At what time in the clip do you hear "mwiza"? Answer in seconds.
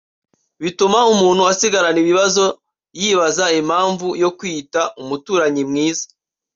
5.69-6.05